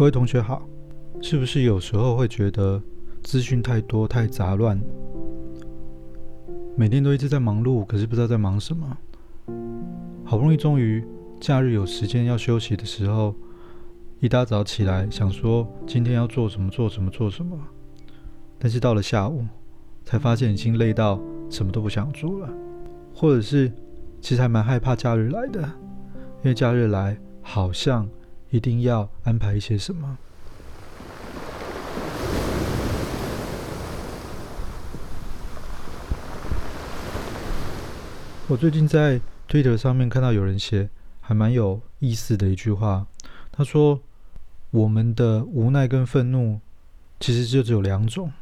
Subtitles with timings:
[0.00, 0.66] 各位同学好，
[1.20, 2.82] 是不是有时候会觉得
[3.22, 4.80] 资讯太多太杂乱，
[6.74, 8.96] 每天都一直在忙碌，可是不知道在忙什么？
[10.24, 11.04] 好不容易终于
[11.38, 13.34] 假日有时间要休息的时候，
[14.20, 17.58] 一大早起来想说今天要做什么做什么做什么，
[18.58, 19.44] 但是到了下午
[20.06, 21.20] 才发现已经累到
[21.50, 22.48] 什么都不想做了，
[23.14, 23.70] 或者是
[24.22, 28.08] 其实还蛮害怕假日来的，因为假日来好像。
[28.50, 30.18] 一定要安排一些什么？
[38.48, 43.06] 我最近在 Twitter 上面看到有人写，还蛮有意思的一句话。
[43.52, 44.00] 他说
[44.72, 46.60] ：“我们的无奈跟愤怒，
[47.20, 48.32] 其实就只有两种，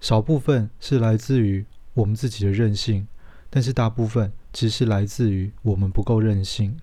[0.00, 3.06] 少部分是来自于我们自己的任性，
[3.50, 6.80] 但是大部分其实是来自于我们不够任性。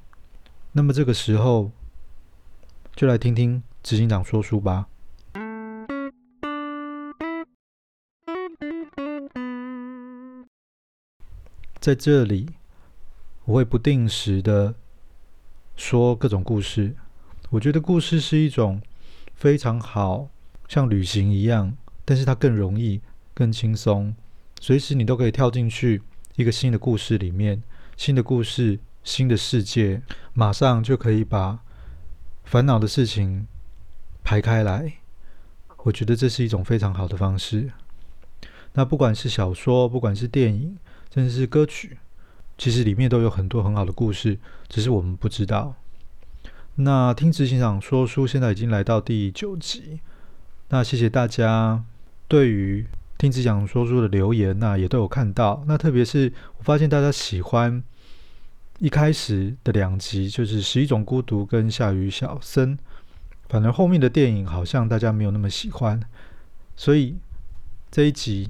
[0.73, 1.71] 那么这个时候。”
[2.99, 4.89] 就来听听执行长说书吧。
[11.79, 12.49] 在这里，
[13.45, 14.75] 我会不定时的
[15.77, 16.93] 说各种故事。
[17.51, 18.81] 我觉得故事是一种
[19.33, 20.27] 非常好，
[20.67, 22.99] 像旅行一样，但是它更容易、
[23.33, 24.13] 更轻松，
[24.59, 26.01] 随时你都可以跳进去
[26.35, 27.63] 一个新的故事里面，
[27.95, 30.01] 新的故事、新的世界，
[30.33, 31.59] 马上就可以把。
[32.49, 33.45] 烦恼的事情
[34.23, 34.93] 排开来，
[35.83, 37.69] 我觉得这是一种非常好的方式。
[38.73, 40.75] 那不管是小说，不管是电影，
[41.13, 41.99] 甚至是歌曲，
[42.57, 45.75] 其实里面都有很多很好的故事，只是我们不知道。
[46.73, 49.99] 那听执行长说书，现在已经来到第九集。
[50.69, 51.83] 那谢谢大家
[52.27, 52.87] 对于
[53.19, 55.63] 听执行长说书的留言，那也都有看到。
[55.67, 57.83] 那特别是我发现大家喜欢。
[58.79, 62.77] 一开始的两集就是《十一种孤独》跟《下雨小僧》，
[63.49, 65.99] 反而后面的电影好像大家没有那么喜欢，
[66.77, 67.17] 所以
[67.91, 68.49] 这一集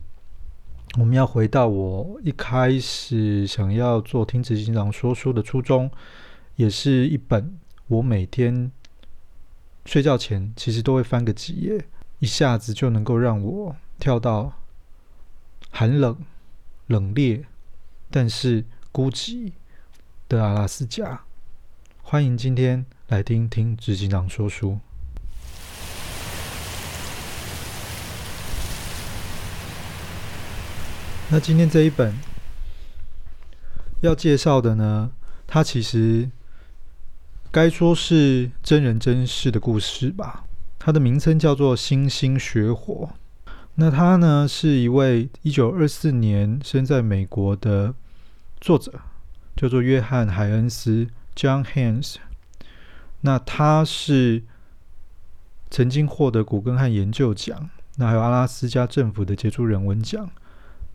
[0.99, 5.89] 我们要回到我一开始想要做听执行长说书的初衷，
[6.57, 8.71] 也是一本我每天
[9.87, 11.83] 睡觉前其实都会翻个几页，
[12.19, 14.53] 一下子就能够让我跳到
[15.71, 16.15] 寒冷、
[16.85, 17.45] 冷冽，
[18.11, 19.53] 但是孤寂。
[20.29, 21.21] 的阿拉斯加，
[22.03, 24.77] 欢迎今天来听听执行长说书。
[31.31, 32.13] 那今天这一本
[34.01, 35.09] 要介绍的呢，
[35.47, 36.29] 它其实
[37.49, 40.43] 该说是真人真事的故事吧。
[40.77, 43.09] 它的名称叫做《星星学火》。
[43.73, 47.95] 那他呢，是一位一九二四年生在美国的
[48.61, 48.93] 作者。
[49.59, 51.05] 叫做约翰·海恩斯
[51.35, 52.15] （John Hans）。
[53.19, 54.41] 那他是
[55.69, 60.31] 曾经获得古根汉研究奖，那还有阿拉斯加政府的杰出人文奖。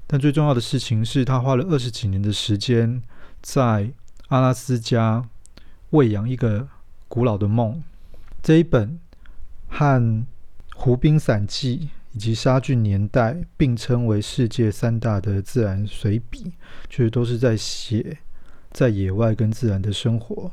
[0.06, 3.02] 但最重要的事情是他花了二十几年的时间
[3.42, 3.90] 在
[4.28, 5.28] 阿拉斯加
[5.90, 6.66] 喂养一个
[7.06, 7.84] 古老的梦。
[8.42, 8.98] 这一本
[9.68, 10.02] 和
[10.74, 11.76] 《湖滨散记》
[12.14, 16.54] 以及《沙郡年代》并称为世界三大的自然随笔，
[16.88, 18.16] 就是都是在写。
[18.74, 20.50] 在野外跟自然的生活，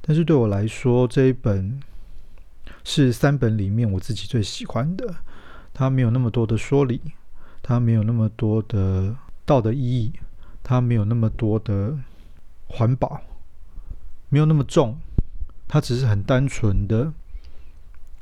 [0.00, 1.80] 但是对我来说，这一本
[2.82, 5.14] 是三本里面我自己最喜欢的。
[5.72, 7.00] 它没有那么多的说理，
[7.62, 10.14] 它没有那么多的道德意义，
[10.64, 11.96] 它没有那么多的
[12.66, 13.20] 环保，
[14.30, 14.98] 没有那么重。
[15.68, 17.12] 它只是很单纯的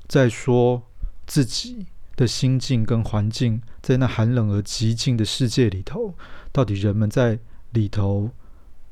[0.06, 0.82] 在说
[1.26, 1.86] 自己。
[2.16, 6.14] 的心境跟环境，在那寒冷而寂静的世界里头，
[6.52, 7.38] 到底人们在
[7.72, 8.30] 里头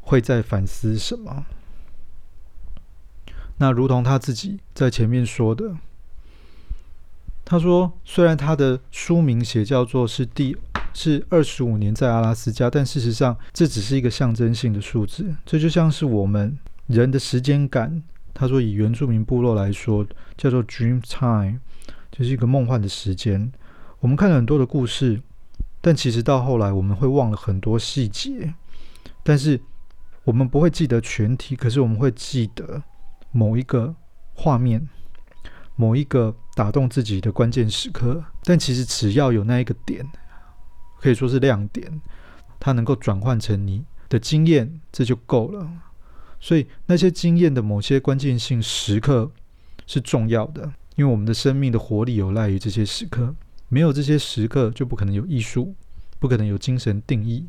[0.00, 1.44] 会在反思什么？
[3.58, 5.76] 那如同他自己在前面说的，
[7.44, 10.56] 他说，虽然他的书名写叫做是第
[10.94, 15.34] 是二十五年在阿拉斯加，但事实上这只是一个象征性的数字。
[15.46, 18.02] 这就像是我们人的时间感。
[18.34, 20.04] 他说，以原住民部落来说，
[20.36, 21.60] 叫做 dream time。
[22.12, 23.50] 就是一个梦幻的时间。
[23.98, 25.20] 我们看了很多的故事，
[25.80, 28.54] 但其实到后来我们会忘了很多细节。
[29.24, 29.60] 但是
[30.24, 32.82] 我们不会记得全体，可是我们会记得
[33.30, 33.94] 某一个
[34.34, 34.88] 画面，
[35.74, 38.22] 某一个打动自己的关键时刻。
[38.44, 40.06] 但其实只要有那一个点，
[41.00, 42.00] 可以说是亮点，
[42.60, 45.70] 它能够转换成你的经验，这就够了。
[46.40, 49.30] 所以那些经验的某些关键性时刻
[49.86, 50.72] 是重要的。
[50.96, 53.34] 因为我们的生命的活力有赖于这些时刻，
[53.68, 55.74] 没有这些时刻，就不可能有艺术，
[56.18, 57.46] 不可能有精神定义，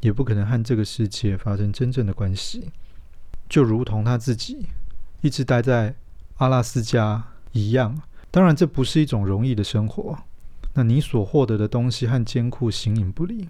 [0.00, 2.70] 也不可能和这个世界发生真正的关系。
[3.48, 4.66] 就如同他自己
[5.20, 5.94] 一直待在
[6.38, 7.22] 阿拉斯加
[7.52, 8.00] 一样。
[8.30, 10.18] 当然，这不是一种容易的生活。
[10.74, 13.48] 那你所获得的东西和艰苦形影不离。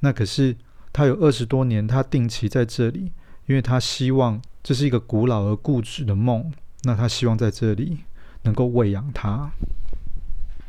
[0.00, 0.56] 那可是
[0.92, 3.12] 他有二十多年，他定期在这里，
[3.46, 6.52] 因为他希望这是一个古老而固执的梦。
[6.82, 7.98] 那他希望在这里
[8.42, 9.50] 能够喂养他。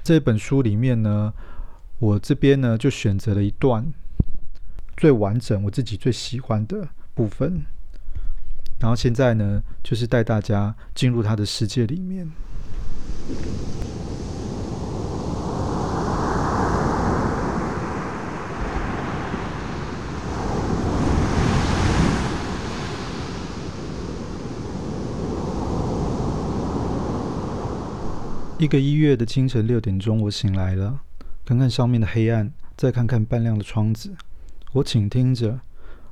[0.04, 1.34] 这本书里面呢，
[2.00, 3.86] 我这边呢就选择了一段
[4.98, 7.64] 最完整、我自己最喜欢的部分。
[8.80, 12.30] 然后现在呢，就是带大家进入他的世界里面。
[28.62, 31.02] 一个一月的清晨六点钟，我醒来了，
[31.44, 34.16] 看看上面的黑暗，再看看半亮的窗子，
[34.74, 35.62] 我倾听着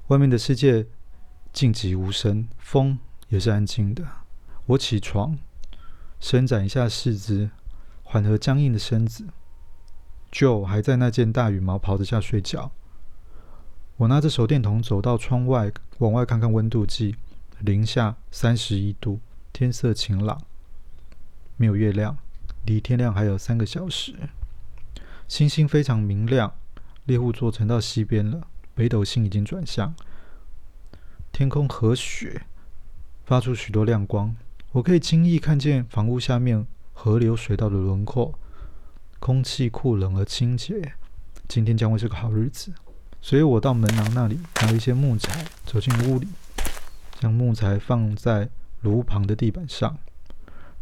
[0.08, 0.88] 外面的世界，
[1.54, 2.98] 静寂无声，风
[3.28, 4.04] 也是安静的。
[4.66, 5.38] 我起床，
[6.20, 7.52] 伸展一下四肢，
[8.02, 9.28] 缓和僵硬的身子。
[10.32, 12.72] Joe 还在那件大羽毛袍子下睡觉。
[13.98, 17.16] 我拿着手电筒走到窗外，往外看看温度计，
[17.60, 19.20] 零下三十一度，
[19.54, 20.42] 天色晴朗，
[21.56, 22.18] 没有月亮。
[22.66, 24.14] 离天亮还有三个小时，
[25.28, 26.54] 星星非常明亮。
[27.06, 29.96] 猎户座沉到西边了，北斗星已经转向。
[31.32, 32.44] 天空和雪，
[33.26, 34.36] 发出许多亮光。
[34.74, 38.38] 我可以轻易看见房屋下面河流水道的轮廓。
[39.20, 40.94] 空气酷冷而清洁，
[41.48, 42.72] 今天将会是个好日子。
[43.22, 46.28] 所以我到门廊那里拿一些木材，走进屋里，
[47.20, 48.50] 将木材放在
[48.82, 49.98] 炉旁的地板上。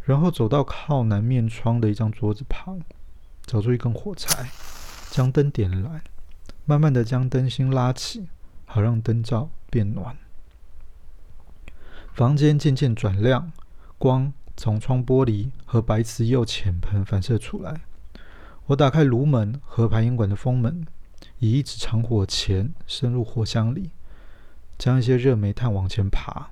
[0.08, 2.80] 然后走到靠南面窗的一张桌子旁，
[3.44, 4.48] 找出一根火柴，
[5.10, 6.02] 将灯点燃，
[6.64, 8.26] 慢慢的将灯芯拉起，
[8.64, 10.16] 好让灯罩变暖。
[12.14, 13.52] 房间渐渐转亮，
[13.98, 17.82] 光从窗玻璃和白瓷釉浅盆反射出来。
[18.68, 20.86] 我打开炉门和排烟管的风门，
[21.38, 23.90] 以一指长火钳深入火箱里，
[24.78, 26.48] 将一些热煤炭往前爬。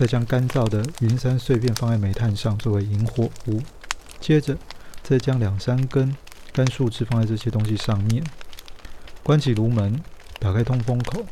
[0.00, 3.60] 再将干燥的云杉碎片放在煤炭上作为引火物，
[4.18, 4.56] 接着
[5.02, 6.16] 再将两三根
[6.54, 8.24] 干树枝放在这些东西上面，
[9.22, 10.02] 关起炉门，
[10.38, 11.26] 打开通风口，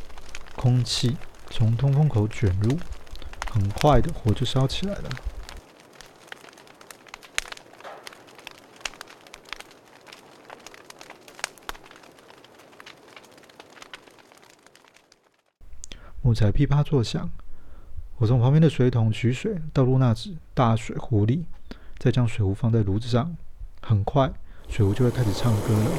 [0.55, 1.17] 空气
[1.49, 2.79] 从通风口卷入，
[3.51, 5.11] 很快的火就烧起来了。
[16.21, 17.31] 木材噼啪作响。
[18.21, 21.47] 我从旁边的水桶取水，倒入那只大水壶里，
[21.99, 23.37] 再将水壶放在炉子上。
[23.81, 24.33] 很快，
[24.69, 25.91] 水壶就会开始唱歌了。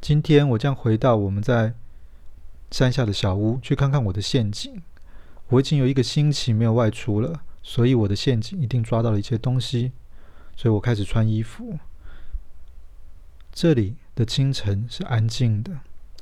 [0.00, 1.74] 今天我将回到我们在
[2.70, 4.82] 山下的小屋，去看看我的陷阱。
[5.48, 9.92] 我已经有一个星期没有外出了，所以我的陷阱一定抓到了一些东西。
[10.56, 11.78] 所以我开始穿衣服。
[13.54, 15.78] 这里的清晨是安静的，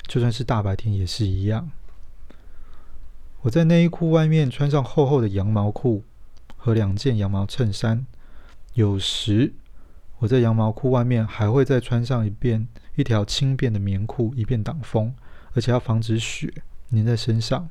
[0.07, 1.71] 就算是大白天也是一样。
[3.41, 6.05] 我在内衣裤外面穿上厚厚的羊毛裤
[6.59, 8.07] 和两件羊毛衬衫，
[8.75, 9.55] 有时
[10.19, 15.15] 我在羊毛裤外面还会再穿上一遍一条轻便的棉裤，以便挡风，
[15.55, 16.53] 而且要防止雪
[16.91, 17.71] 粘在身上。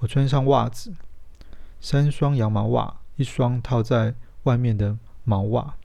[0.00, 0.92] 我穿上袜子，
[1.80, 5.76] 三双羊毛袜，一双套在外面的毛袜，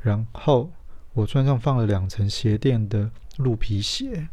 [0.00, 0.70] 然后。
[1.14, 4.28] 我穿上放了两层鞋垫的鹿皮鞋，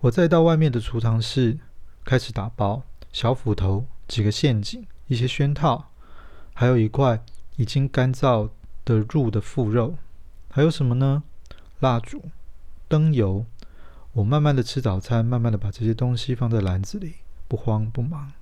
[0.00, 1.58] 我再到外面的储藏室
[2.04, 5.90] 开始打包小斧头、几个陷阱、一些圈套，
[6.54, 7.22] 还有一块
[7.56, 8.48] 已经干燥
[8.84, 9.96] 的鹿的腹肉，
[10.50, 11.22] 还有什么呢？
[11.80, 12.22] 蜡烛、
[12.88, 13.44] 灯油。
[14.12, 17.14] 我慢慢的吃早餐，慢慢的把这些东西放在篮子里，
[17.48, 18.32] 不慌不忙。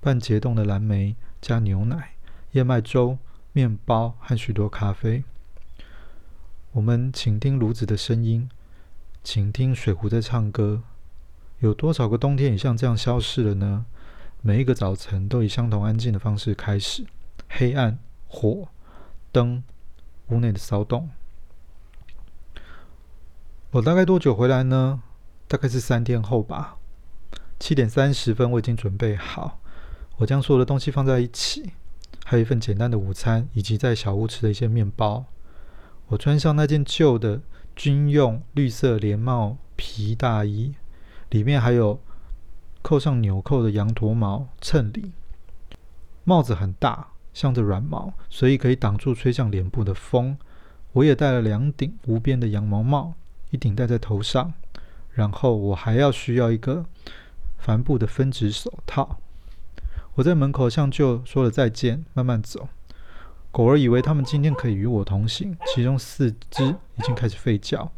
[0.00, 2.12] 半解冻的蓝莓加牛奶、
[2.52, 3.18] 燕麦粥、
[3.52, 5.24] 面包和许多咖啡。
[6.72, 8.48] 我们倾听炉子的声音，
[9.24, 10.84] 倾听水壶在唱歌。
[11.58, 13.86] 有多少个冬天也像这样消逝了呢？
[14.40, 17.04] 每一个早晨都以相同安静的方式开始。
[17.48, 17.98] 黑暗、
[18.28, 18.68] 火、
[19.32, 19.64] 灯、
[20.28, 21.10] 屋内的骚动。
[23.72, 25.02] 我大概多久回来呢？
[25.48, 26.76] 大概是三天后吧。
[27.58, 29.58] 七点三十分，我已经准备好。
[30.18, 31.72] 我将所有的东西放在一起，
[32.24, 35.24] 还有一份简单的午餐，以及在小屋吃的一些面包。
[36.10, 37.40] 我穿上那件旧的
[37.76, 40.74] 军用绿色连帽皮大衣，
[41.30, 42.00] 里面还有
[42.82, 45.12] 扣上纽扣的羊驼毛衬里。
[46.24, 50.36] 帽子很大，镶着软毛，所以可以挡住吹向脸部的风。
[50.92, 53.14] 我也戴了两顶无边的羊毛帽，
[53.50, 54.52] 一顶戴在头上，
[55.12, 56.84] 然后我还要需要一个
[57.56, 59.20] 帆布的分指手套。
[60.16, 62.68] 我在门口向舅说了再见，慢慢走。
[63.52, 67.90] 狗儿以为他们今天可以与我同行，其中四只已经开始吠叫。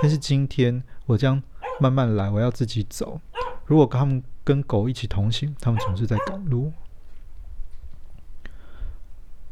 [0.00, 1.42] 但是今天我将
[1.80, 3.20] 慢慢来，我要自己走。
[3.66, 6.72] 如果他们跟狗一起同行，他们总是在赶路。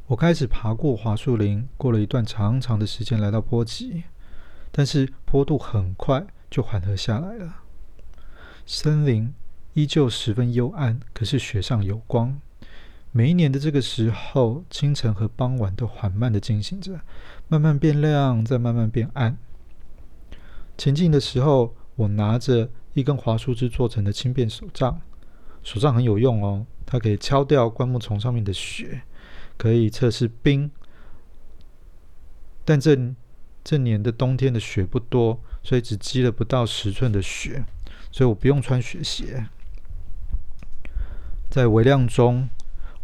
[0.06, 4.04] 我开始爬过桦树林，过了一段长长的时间，来到坡脊，
[4.72, 7.56] 但是坡度很快就缓和下来了。
[8.64, 9.34] 森林
[9.74, 12.40] 依旧十分幽暗，可是雪上有光。
[13.12, 17.00] 每一年的这个时候，清晨和傍晚都缓慢的进行着，
[17.48, 19.36] 慢慢变亮，再慢慢变暗。
[20.76, 25.00] 前进的时候，我拿着一根樺树枝做成的轻便手杖，
[25.62, 29.02] 手杖很有用哦，它可以敲掉灌木丛上面的雪。
[29.56, 30.70] 可以测试冰，
[32.64, 32.96] 但这
[33.64, 37.64] 这年的冬天的雪不多，所以只积了不到十寸的雪，
[38.12, 39.48] 所以我不用穿雪鞋。
[41.50, 42.48] 在微亮中，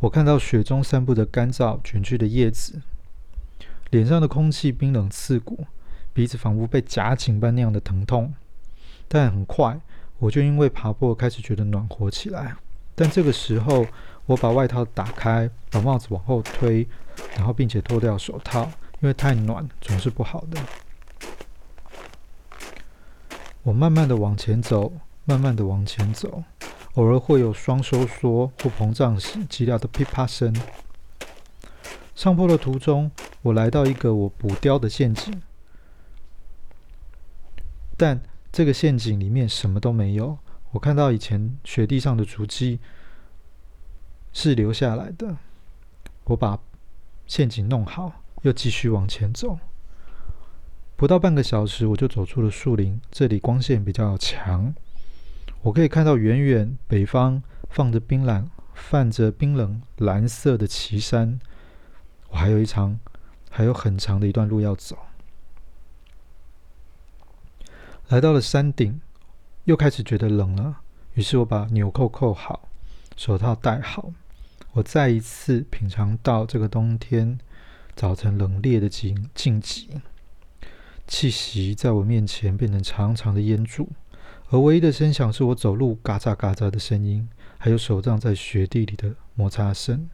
[0.05, 2.83] 我看到雪中散布着干燥卷曲的叶子，
[3.89, 5.67] 脸上的空气冰冷刺骨，
[6.13, 8.35] 鼻子仿佛被夹紧般那样的疼痛。
[9.09, 9.81] 但很快，
[10.19, 12.55] 我就因为爬坡开始觉得暖和起来。
[12.95, 13.87] 但这个时候，
[14.27, 16.87] 我把外套打开，把帽子往后推，
[17.35, 18.65] 然后并且脱掉手套，
[19.01, 20.61] 因为太暖总是不好的。
[23.63, 24.93] 我慢慢的往前走，
[25.25, 26.45] 慢慢的往前走，
[26.95, 30.55] 偶尔会有双收缩或膨胀时激烈的噼啪声。
[32.15, 33.11] 上坡的途中，
[33.43, 35.43] 我来到一个我补雕的陷阱，
[37.97, 38.21] 但
[38.53, 40.39] 这个陷阱里面什么都没有。
[40.73, 42.81] 我看到以前雪地上的足迹。
[44.37, 45.37] 是留下来的。
[46.25, 46.59] 我把
[47.25, 49.57] 陷阱弄好，又继续往前走。
[50.97, 53.01] 不到半个小时，我就走出了树林。
[53.13, 54.75] 这里光线比较强，
[55.65, 61.41] 我可以看到远远北方放着冰冷、泛着冰冷蓝色的旗山。
[62.29, 63.01] 我还有一长，
[63.51, 64.99] 还有很长的一段路要走。
[68.09, 69.01] 来到了山顶，
[69.65, 70.83] 又开始觉得冷了。
[71.15, 72.69] 于是我把纽扣扣好，
[73.17, 74.13] 手套戴好。
[74.73, 77.39] 我再一次品尝到这个冬天
[77.97, 79.89] 早晨冷冽的景静寂，
[81.07, 83.89] 气息在我面前变成长长的烟柱，
[84.51, 90.09] 而唯一的声响是我走路嘎喳嘎喳的声音，还有手杖在雪地里的摩擦声。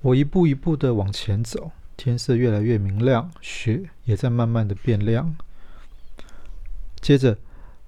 [0.00, 5.34] 我一步一步的往前走，天色越来越明亮，雪也在慢慢的变亮。
[7.00, 7.38] 接着，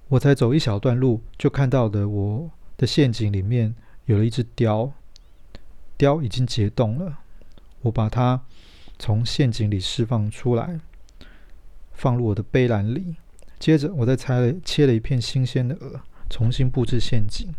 [0.09, 2.51] 我才走一小段路，就看到的我。
[2.77, 4.91] 的陷阱里面有了一只雕，
[5.95, 7.19] 雕已经结冻了。
[7.83, 8.41] 我把它
[8.99, 10.81] 从陷阱里释放出来，
[11.95, 13.15] 放入我的背篮里。
[13.57, 17.53] 接着，我再拆了切了一片新鲜的鹅，重新布置陷阱。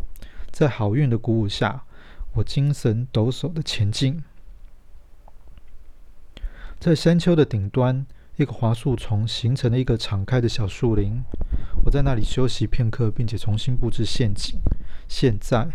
[0.51, 1.83] 在好运的鼓舞下，
[2.33, 4.23] 我精神抖擞的前进。
[6.79, 11.23] 在山丘的顶端，一个樺树丛形成了一个敞开的小树林。
[11.83, 14.59] 我在那里休息片刻，并且重新布置陷阱。
[15.07, 15.67] 现在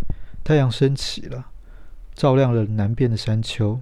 [0.45, 1.50] 太阳升起了，
[2.14, 3.81] 照亮了南边的山丘。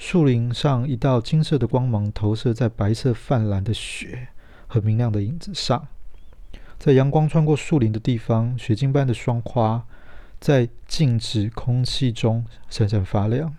[0.00, 4.28] 树林上一道金色的光芒投射在白色泛蓝的雪
[4.66, 5.88] 和明亮的影子上，
[6.78, 9.86] 在阳光穿过树林的地方，雪晶般的霜花
[10.40, 13.54] 在静止空气中闪闪发亮。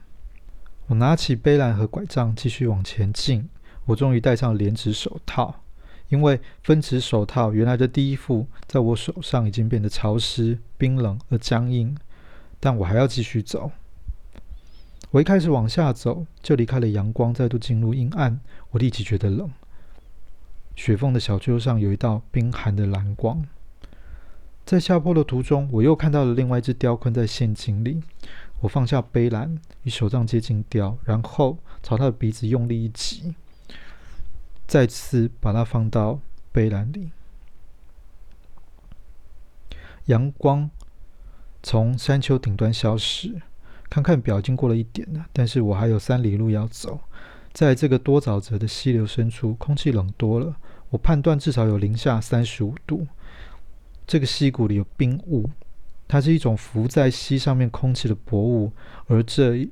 [0.88, 3.48] 我拿起背篮和拐杖，继续往前进。
[3.86, 5.62] 我终于戴上连指手套。
[6.10, 11.96] 因为分指手套原来的第一副在我手上已经变得潮湿、冰冷而僵硬，
[12.60, 13.72] 但我还要继续走。
[15.12, 18.40] 我一开始往下走，就离开了阳光，再度进入阴暗。
[18.72, 19.52] 我立即觉得冷。
[20.76, 23.46] 雪缝的小丘上有一道冰寒的蓝光。
[24.66, 28.02] 在下坡的途中，我又看到了另外一只雕困在陷阱里。
[28.62, 33.36] 我放下背篮，与手杖接近雕，然后朝他的鼻子用力一挤。
[34.66, 36.22] 再次把它放到
[36.54, 37.12] 背篮里。
[40.06, 40.70] 阳光
[41.62, 43.42] 从山丘顶端消失，
[43.92, 46.98] 看看表，已经过了一点了，但是我还有三里路要走。
[47.52, 50.56] 在这个多沼泽的溪流深处，空气冷多了，
[50.90, 53.06] 我判断至少有零下三十五度。
[54.08, 55.50] 这个溪谷里有冰雾，
[56.08, 58.72] 它是一种浮在溪上面空气的薄雾，
[59.08, 59.68] 而这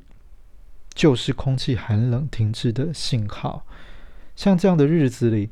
[0.93, 3.65] 就是空气寒冷停滞的信号。
[4.35, 5.49] 像这样的日子里，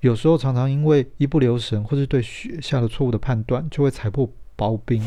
[0.00, 5.04] 有时候常常因为一不留神，或是对雪下了错误的判断，就会踩破薄冰。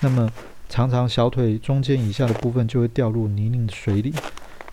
[0.00, 0.30] 那么
[0.68, 4.14] 常常小腿中间以下的部分就会掉入泥泞的水里。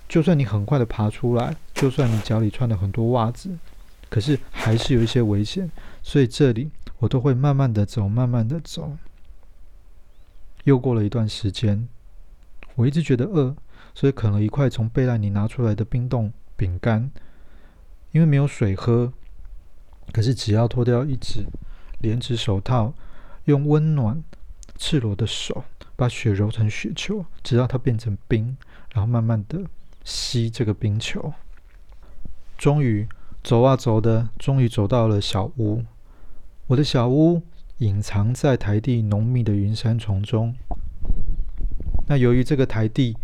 [0.09, 3.49] 就算你很快的爬出来，就算你脚里穿了很多袜子，
[4.09, 5.71] 可是还是有一些危险。
[6.01, 6.69] 所以这里
[6.99, 8.95] 我都会慢慢的走，慢慢的走。
[10.65, 11.87] 又过了一段时间，
[12.75, 13.55] 我一直觉得饿，
[13.95, 17.11] 所以啃了一块从背囊里拿出来的冰冻饼干。
[18.11, 19.11] 因为没有水喝，
[20.11, 21.45] 可是只要脱掉一只
[21.99, 22.93] 连指手套，
[23.45, 24.23] 用温暖
[24.77, 25.63] 赤裸的手
[25.95, 28.57] 把雪揉成雪球，直到它变成冰，
[28.93, 29.61] 然后慢慢的
[30.03, 31.33] 吸这个冰球。
[32.57, 33.07] 终于
[33.43, 35.83] 走啊走的，终于走到了小屋。
[36.67, 37.41] 我的小屋。
[37.79, 40.55] 隐藏在台地浓密的云杉丛中。
[42.07, 43.17] 那由于这个台地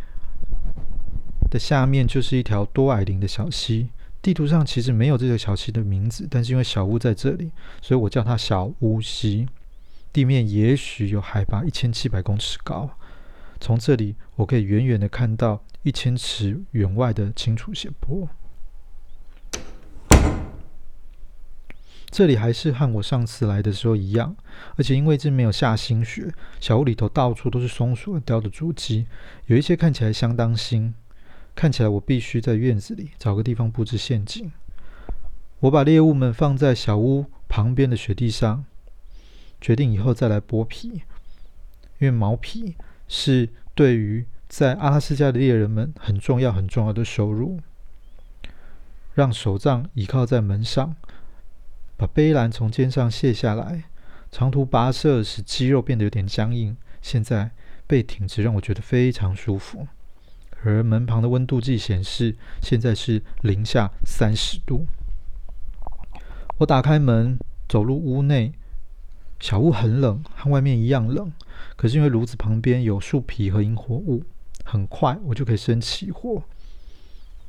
[1.49, 3.89] 的下面就是一条多矮林的小溪，
[4.21, 9.47] 地图上其实没有这个小溪的名字，但是因为小屋在这里，所以我叫它小屋溪。
[10.11, 12.89] 地面也许有海拔一千七百公尺高，
[13.59, 18.27] 从这里我可以远远的看到一千尺远外的清楚斜坡。
[22.11, 24.35] 这里还是和我上次来的时候一样，
[24.77, 29.05] 而且因为这没有下新雪，小屋里头到处都是松鼠雕的足迹，
[29.45, 30.95] 有一些看起来相当新。
[31.53, 34.51] 看起来我必须在院子里找个地方布置陷阱。
[35.59, 38.65] 我把猎物们放在小屋旁边的雪地上，
[39.61, 40.89] 决定以后再来剥皮，
[41.99, 42.75] 因为毛皮
[43.07, 47.59] 是对于在阿拉斯加的猎人们很重要、很重要的收入。
[49.13, 50.95] 让手杖倚靠在门上。
[51.97, 53.83] 把背篮从肩上卸下来，
[54.31, 56.77] 长途跋涉使肌肉变得有点僵硬。
[57.01, 57.51] 现在
[57.85, 59.85] 背挺直，让我觉得非常舒服。
[60.63, 64.85] 而门旁的温度计显示，现在是零下三十度。
[66.59, 67.37] 我打开门，
[67.67, 68.53] 走入屋内。
[69.39, 71.31] 小屋很冷，和外面一样冷。
[71.75, 74.24] 可是因为炉子旁边有树皮和引火物，
[74.63, 76.43] 很快我就可以生起火。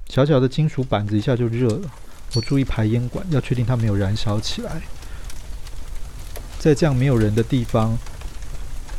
[0.09, 1.91] 小小的金属板子一下就热了。
[2.35, 4.83] 我注意排烟管，要确定它没有燃烧起来。
[6.59, 7.99] 在这样没有人的地方，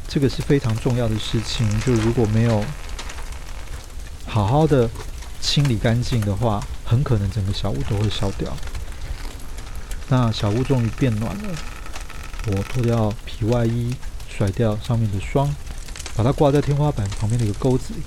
[0.07, 1.67] 这个是非常重要的事情。
[1.79, 2.63] 就如果没有
[4.25, 4.89] 好好的
[5.39, 8.51] 清理干净的话，很可能整个小屋都会烧掉。
[10.09, 11.55] 那小屋终于变暖了。
[12.47, 13.95] 我脱掉皮外衣，
[14.29, 15.53] 甩掉上面的霜，
[16.15, 18.01] 把它挂在天花板旁边的一个钩子里。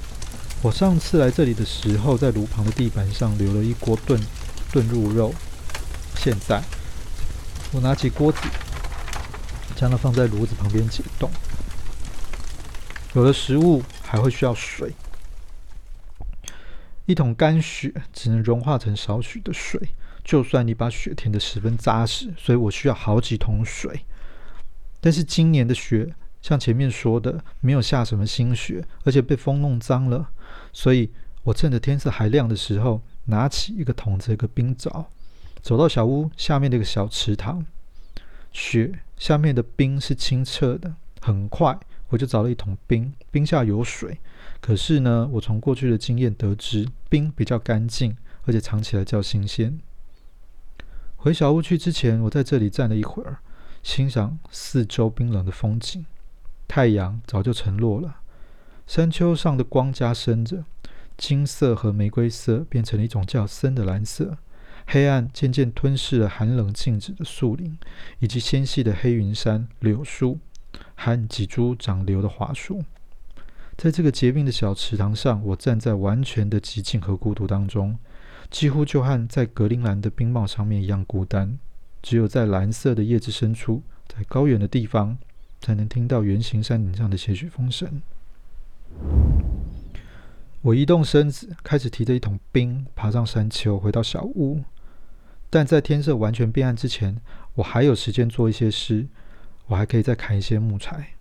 [0.62, 4.20] 我上次来这里的时候，在炉旁的地板上留了一锅炖。
[4.72, 5.32] 炖入肉。
[6.16, 6.60] 现在，
[7.70, 8.40] 我拿起锅子，
[9.76, 11.30] 将它放在炉子旁边解冻。
[13.12, 14.92] 有了食物，还会需要水。
[17.06, 19.80] 一桶干雪只能融化成少许的水，
[20.24, 24.04] 就算你把雪填得十分扎实，所以我需要好几桶水。
[25.04, 30.30] 但是今年的雪，像前面说的，没有下什么新雪，而且被风弄脏了，
[30.72, 31.10] 所以
[31.42, 33.02] 我趁着天色还亮的时候。
[33.26, 35.06] 拿起一个桶子，一个冰凿，
[35.62, 37.64] 走到小屋下面的一个小池塘，
[38.52, 40.94] 雪下面的冰是清澈的。
[41.20, 41.78] 很快
[42.10, 44.18] 我就找了一桶冰，冰下有水。
[44.60, 48.14] 可是呢，我从过去的经验得知，冰比较干净，
[48.44, 49.78] 而且藏起来较新鲜。
[51.16, 53.38] 回小屋去之前，我在这里站了一会儿，
[53.84, 56.04] 欣赏四周冰冷的风景。
[56.66, 58.16] 太阳早就沉落了，
[58.86, 60.64] 山丘上的光加深着。
[61.16, 64.38] 金色和玫瑰色变成了一种较深的蓝色，
[64.86, 67.78] 黑暗渐渐吞噬了寒冷静止的树林，
[68.18, 70.40] 以及纤细的黑云杉、柳树
[70.96, 72.82] 和几株长瘤的桦树。
[73.76, 77.96] 在这个结冰的小池塘上，我站在完全的寂静和孤独当中，
[78.50, 81.58] 几乎就和在格陵兰的冰帽上面一样孤单。
[82.04, 85.16] 只有在蓝色的叶子深处，在高远的地方，
[85.62, 88.02] 才能听到圆形山顶上的些许风声。
[90.60, 94.62] 我移动身子，开始提着一桶冰爬上山丘，回到小屋。
[95.48, 97.18] 但在天色完全变暗之前，
[97.54, 99.06] 我还有时间做一些事。
[99.68, 101.14] 我还可以再砍一些木材。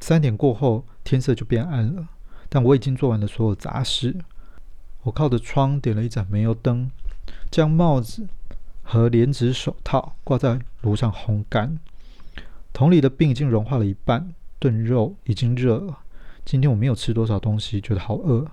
[0.00, 2.08] 三点过后，天色就变暗了，
[2.48, 4.16] 但我已经做完了所有杂事。
[5.02, 6.90] 我靠着窗点了一盏煤油灯，
[7.50, 8.26] 将帽子
[8.90, 11.78] 和连指手套挂在炉上烘干。
[12.72, 16.00] 桶里的冰已经融化了一半，炖肉已经热了。
[16.44, 18.50] 今天我没有吃多少东西，觉得好饿。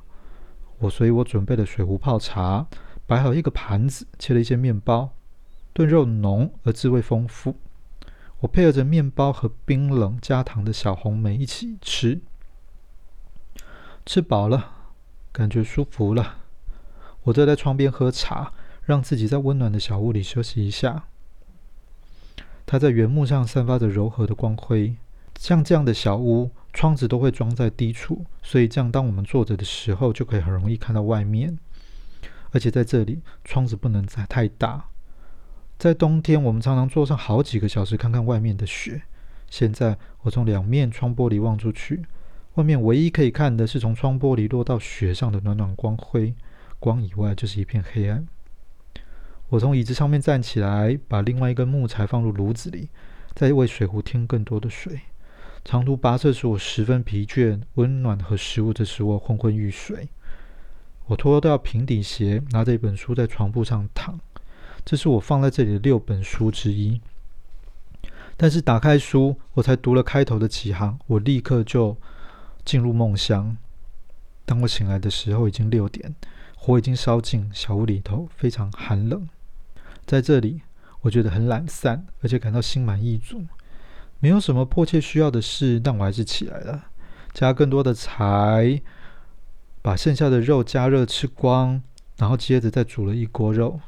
[0.78, 2.68] 我所以，我准备了水壶泡茶，
[3.08, 5.10] 摆好一个盘子，切了一些面包。
[5.74, 7.56] 炖肉浓而滋味丰富。
[8.42, 12.22] 我配合着面包和冰冷加糖的小红莓一起吃。
[14.06, 14.70] 吃饱了，
[15.32, 16.36] 感觉舒服了。
[17.24, 18.54] 我坐在窗边喝茶，
[18.88, 21.04] 让自己在温暖的小屋里休息一下。
[22.66, 24.96] 它在原木上散发着柔和的光辉。
[25.38, 31.60] 像这样的小屋，窗子都会装在低处，所以这样当我们坐着的时候，就可以很容易看到外面。
[32.52, 34.86] 而且在这里，窗子不能再太大。
[35.78, 39.02] 在冬天，我们常常坐上好几个小时看看外面的雪。
[39.50, 42.06] 现在我从两面窗玻璃望出去，
[42.56, 46.34] 外面唯一可以看的是从窗玻璃落到雪上的暖暖光辉，
[46.80, 48.26] 光以外就是一片黑暗。
[49.50, 52.90] 我从椅子上面站起来，把另外一根木材放入炉子里，
[53.34, 55.00] 再为水壶添更多的水。
[55.64, 60.10] 长途跋涉使我十分疲倦，温暖和食物则使我昏昏欲睡。
[61.06, 64.20] 我脱掉平底鞋，拿着一本书在床铺上躺。
[64.84, 67.00] 这是我放在这里的六本书之一。
[68.36, 71.96] 但是打开书，我才读了开头的几行，我立刻就
[72.66, 73.56] 进入梦乡。
[74.46, 76.14] 当我醒来的时候，已经六点，
[76.56, 79.28] 火已经烧尽，小屋里头非常寒冷。
[80.08, 80.62] 在这里，
[81.02, 83.46] 我觉得很懒散，而且感到心满意足。
[84.20, 86.86] 没有什么迫切需要的事，但我还是起来了，
[87.34, 88.82] 加更多的柴，
[89.82, 91.84] 把剩下的肉加热吃光，
[92.16, 93.82] 然后接着再煮了一锅肉。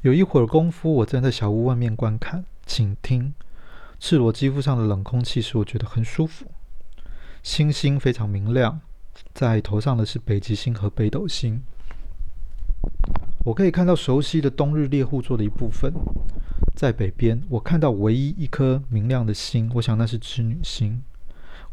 [0.00, 3.34] 有一会儿功夫，我站在小屋外面观看、倾听，
[4.00, 6.50] 赤裸肌肤上的冷空气使我觉得很舒服。
[7.42, 8.80] 星星非常明亮，
[9.34, 11.62] 在头上的是北极星和北斗星。
[13.44, 15.92] 我可以看到熟悉的冬日猎户座的一部分，
[16.76, 21.02] 在北边，我看到唯一一颗明亮的星，我想那是织女星。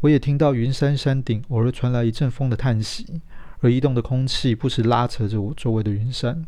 [0.00, 3.20] 我也听到云山山顶偶尔传来一阵风的叹息，
[3.60, 6.44] 而移动的空气不时拉扯着我周围的云山。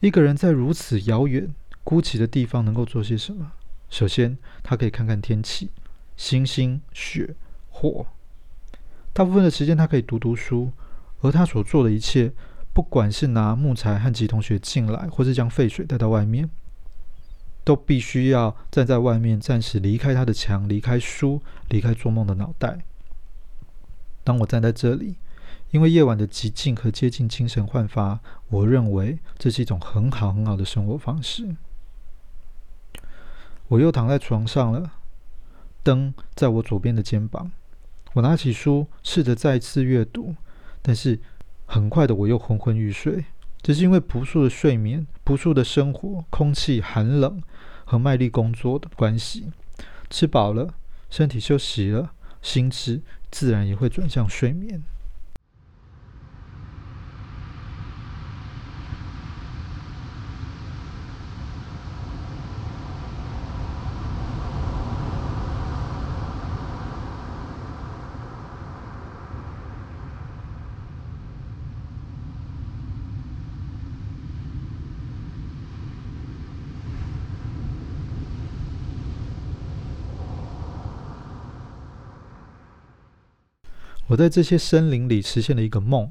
[0.00, 3.52] 一个人在如此遥远、孤寂的地方能够做些什么？
[3.88, 5.70] 首先，他可以看看天气，
[6.14, 7.34] 星星、雪、
[7.70, 8.04] 火。
[9.14, 10.70] 大部分的时间，他可以读读书。
[11.20, 12.32] 而他所做的一切，
[12.78, 16.48] 不管是拿木材和吉同学进来，或是将废水带到外面，
[17.64, 22.78] 都必须要站在外面，暂时离开他的墙，离开书，离开做梦的脑袋。
[24.22, 25.16] 当我站在这里。
[25.72, 31.56] 因为夜晚的寂静和接近精神焕发，我认为这是一种很好很好的生活方式。
[33.66, 34.92] 我又躺在床上了，
[35.82, 37.50] 灯在我左边的肩膀。
[38.12, 40.36] 我拿起书，试着再次阅读，
[40.80, 41.18] 但是
[41.68, 43.24] 很快的我又昏昏欲睡。
[43.60, 47.42] 只是因为不素的睡眠、不素的生活、空气寒冷
[47.84, 49.50] 和卖力工作的关系。
[50.08, 50.72] 吃饱了，
[51.10, 54.82] 身体休息了，心智自然也会转向睡眠。
[84.08, 86.10] 我在这些森林里实现了一个梦，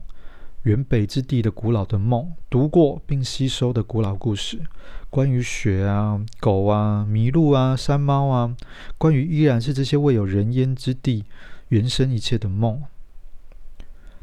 [0.64, 4.62] 远北之地的古老的梦，读过并吸收的古老故事，
[5.10, 8.56] 关于雪啊、狗啊、麋鹿啊、山猫啊，
[9.00, 11.26] 关于依然是这些未有人烟之地
[11.70, 12.84] 原生一切的梦。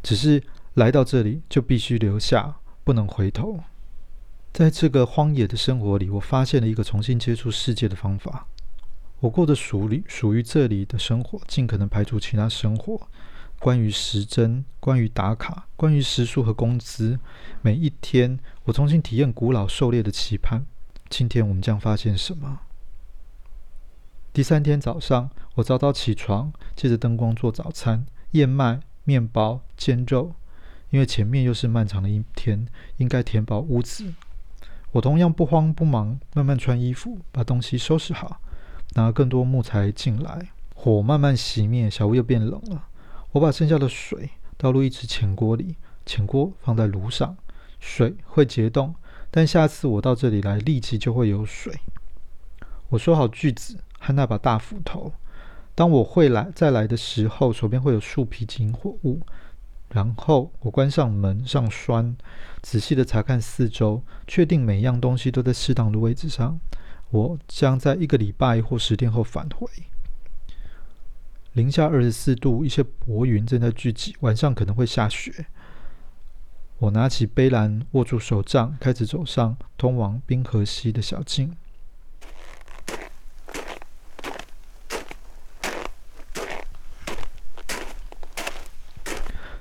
[0.04, 3.58] 只是来到这里就必须留下，不能回头。
[4.52, 8.46] 在这个荒野的生活里，我发现了一个重新接触世界的方法。
[9.18, 13.08] 我过着属于属于这里的生活，尽可能排除其他生活。
[13.64, 17.18] 关于时针，关于打卡，关于时数和工资，
[17.62, 20.66] 每一天我重新体验古老狩猎的期盼。
[21.08, 22.60] 今天我们将发现什么？
[24.34, 30.34] 第三天早上，我早早起床，借着灯光做早餐：燕麦、面包、煎肉。
[30.90, 34.12] 因为前面又是漫长的一天，应该填饱屋子。
[34.92, 38.42] 我同样不慌不忙，慢慢穿衣服，把东西收拾好，
[38.92, 40.50] 拿更多木材进来。
[40.74, 42.88] 火慢慢熄灭，小屋又变冷了。
[43.34, 45.74] 我把剩下的水倒入一只浅锅里，
[46.06, 47.36] 浅锅放在炉上，
[47.80, 48.94] 水会结冻，
[49.28, 51.74] 但下次我到这里来，立即就会有水。
[52.90, 55.12] 我说好锯子和那把大斧头，
[55.74, 59.20] 当我会来再来的时候，手边会有树皮及火物。
[59.88, 62.16] 然后我关上门上栓，
[62.62, 66.60] 仔细的查看四周，确定每样东西都在适当的位置上。
[67.10, 69.68] 我将在一个礼拜或十天后返回。
[71.54, 75.46] 零下二十四度，一些薄云正在聚集，晚上可能会下雪。
[76.78, 81.56] 我拿起背篮，握住手杖，开始走上通往冰河溪的小径。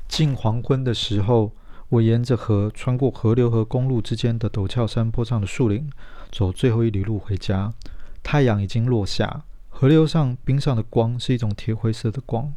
[0.08, 1.52] 近黄昏的时候，
[1.90, 5.88] 我沿着河，穿过河流和公路之间的陡峭山坡上的树林，
[6.32, 7.72] 走最后一里路回家。
[8.24, 9.44] 太阳已经落下，
[9.76, 12.54] 河流上冰上的光是一种铁灰色的光，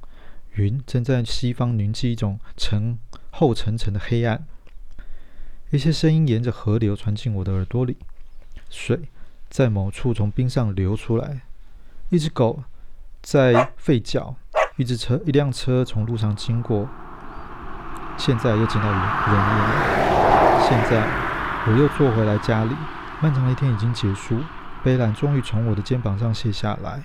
[0.52, 2.98] 云正在西方凝聚一种沉
[3.31, 4.46] 厚沉沉的黑暗。
[5.70, 7.96] 一些声音沿着河流传进我的耳朵里，
[8.70, 9.09] 水
[9.48, 11.40] 在某处从冰上流出来，
[12.11, 12.62] 一只狗
[13.22, 14.37] 在吠叫，
[14.76, 16.88] 一只车一辆车从路上经过。
[18.18, 19.68] 现在又见到人人影，
[20.68, 21.02] 现在
[21.66, 22.76] 我又坐回来家里，
[23.20, 24.38] 漫长的一天已经结束，
[24.87, 27.03] 背篮终于从我的肩膀上卸下来。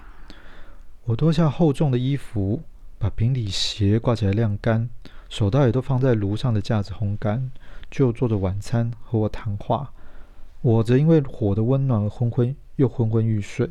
[1.04, 2.62] 我脱下厚重的衣服，
[3.00, 4.88] 把平底鞋挂起来晾干，
[5.30, 7.50] 手袋也都放在炉上的架子烘干，
[7.90, 9.92] 就做着晚餐和我谈话。
[10.62, 13.68] 我则因为火的温暖而昏昏又昏昏欲睡。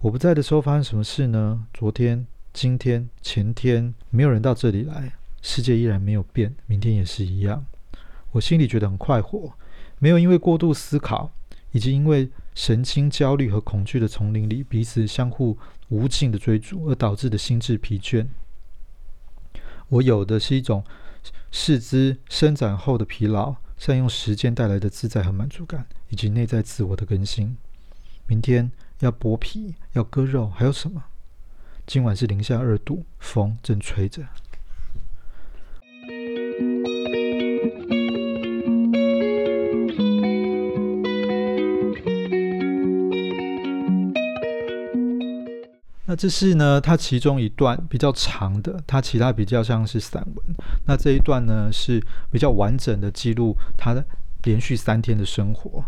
[0.00, 1.66] 我不在的时候发生什么事呢？
[1.74, 5.12] 昨天、今天、前天，没有人到这里来。
[5.42, 7.62] 世界依然没有变，明天也是一样。
[8.32, 9.52] 我心里觉得很快活，
[9.98, 11.30] 没有因为过度思考，
[11.72, 15.58] 以及因为神经焦虑和恐惧的丛林里彼此相互
[15.90, 18.26] 无尽的追逐而导致的心智疲倦。
[19.88, 20.82] 我有的是一种
[21.52, 27.58] 四肢伸展后的疲劳，善用时间带来的自在和满足感，以及内在自我的更新。
[28.26, 31.04] 明天要剥皮，要割肉，还有什么？
[31.86, 34.24] 今晚是零下二度，风正吹着。
[46.06, 50.56] 那这是呢，它其中一段比较长的，它其他比较像是散文。
[50.86, 54.04] 那这一段呢是比较完整的记录他的
[54.44, 55.84] 连续三天的生活。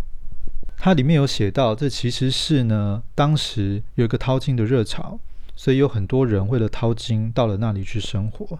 [0.76, 5.18] 它里面有写到，这其实是呢，当时有一个淘金的热潮，
[5.56, 8.58] 所以有很多人为了淘金到了那里去生活。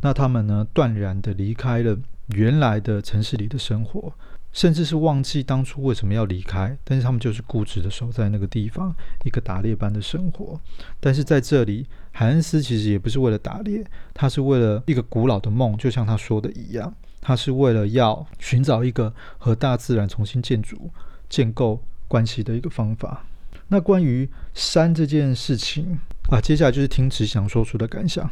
[0.00, 1.96] 那他们呢，断然的离开了
[2.28, 4.12] 原来的城市里的生活。
[4.52, 8.92] 甚至是忘记当初为什么要离开，但是他们就是固执的守在那个地方，
[9.24, 10.60] 一个打猎般的生活。
[10.98, 20.90] 但是在这里，海恩斯其实也不是为了打猎，他是为了一个古老的梦，就像他说的一样，他是为了要寻找一个和大自然重新建筑、
[21.28, 23.24] 建构关系的一个方法。
[23.68, 28.28] 那关于山这件事情啊，接下来就是听只想说出的感想。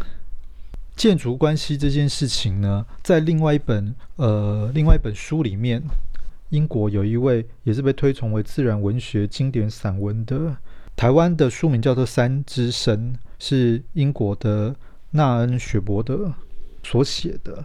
[0.97, 5.81] 建筑关系这件事情呢，在另外一本呃另外一本书里面。
[6.51, 10.57] 英国有一位也是被推崇为自然文学经典散文的
[10.97, 14.75] 台湾的书名叫做《三之神》，是英国的
[15.11, 16.33] 纳恩·雪伯德
[16.83, 17.65] 所写的。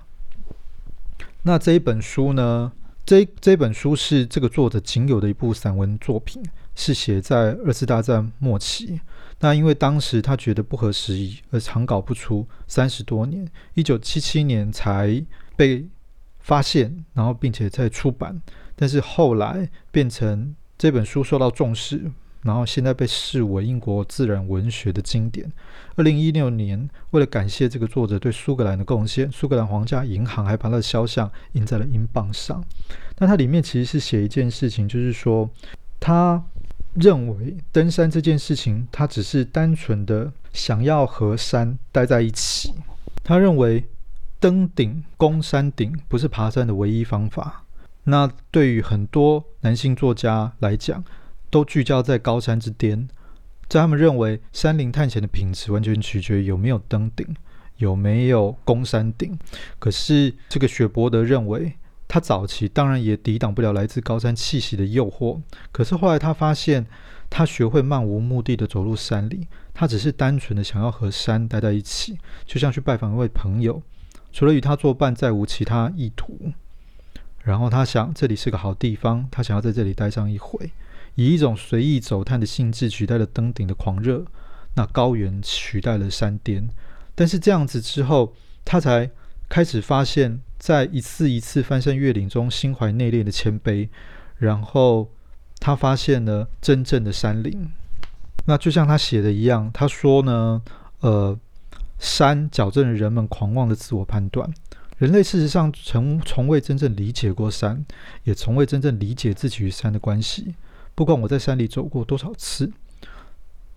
[1.42, 2.72] 那这一本书呢，
[3.06, 6.44] 这这本书是这个作者仅有的一部散文作品，
[6.76, 9.00] 是写在二次大战末期。
[9.40, 15.86] 那因为当时他觉得不合时宜，而长稿不出，三十多年，一九七七年才被
[16.40, 18.40] 发现，然后并且在出版。
[18.76, 25.52] 但是后来变成这本书受到重视，然后现在被视为英国自然文学的经典。
[25.96, 32.64] 二零一六年，为了感谢这个作者对苏格兰的贡献，苏格兰皇家银行还把他的肖像印在了英镑上。
[33.20, 35.50] 那它里面其实是写一件事情，就是说
[36.00, 36.44] 他
[36.96, 42.74] 认为登山这件事情，他只是单纯的想要和山待在一起。
[43.24, 43.86] 他认为
[44.40, 47.63] 登顶攻山顶不是爬山的唯一方法。
[48.06, 51.04] 那对于很多男性作家来讲，
[51.50, 53.08] 都聚焦在高山之巅，
[53.70, 57.26] 在他们认为，山林探险的品质完全取决于有没有登顶，
[57.78, 59.38] 有没有攻山顶。
[59.80, 61.74] 可是这个雪伯德认为，
[62.08, 66.86] 他早期当然也抵挡不了来自高山气息的诱惑，可是后来他发现，
[67.30, 73.82] 他学会漫无目的的走入山里，他只是单纯的想要和山待在一起，就像去拜访一位朋友，
[74.32, 76.52] 除了与他作伴，再无其他意图。
[77.44, 80.72] 然后他想，这里是个好地方，他想要在这里待上一回，
[81.16, 84.26] 以一种随意走探的兴致取代了登顶的狂热，
[84.76, 86.70] 那高原取代了山巅。
[87.14, 89.10] 但是这样子之后，他才
[89.50, 93.90] 开始发现，在一次一次翻山越岭中，心怀内敛的谦卑。
[94.38, 95.10] 然后
[95.60, 97.70] 他发现了真正的山林。
[98.46, 100.62] 那就像他写的一样，他说呢，
[101.02, 101.38] 呃，
[102.00, 104.50] 山矫正了人们狂妄的自我判断。
[105.04, 107.86] 人类事实上从从未真正理解过山，
[108.24, 110.56] 也从未真正理解自己与山的关系。
[110.96, 112.72] 不管我在山里走过多少次，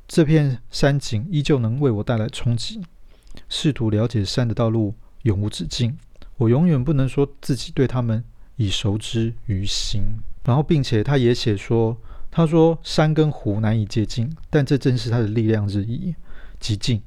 [0.07, 2.81] 这片山景依旧能为我带来冲击。
[3.49, 5.99] 试图了解山的道路永无止境，
[6.37, 8.23] 我永远不能说自己对他们
[8.55, 10.03] 已熟知于心。
[10.45, 16.15] 然后，并且他也写说，他说山跟湖难以接近，但这正是它的力量之一，
[16.61, 17.03] 极近。